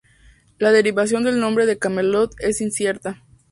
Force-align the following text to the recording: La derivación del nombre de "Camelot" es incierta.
La 0.57 0.71
derivación 0.71 1.21
del 1.23 1.39
nombre 1.39 1.67
de 1.67 1.77
"Camelot" 1.77 2.31
es 2.39 2.59
incierta. 2.59 3.21